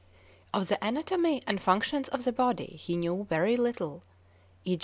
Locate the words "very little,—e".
3.29-4.77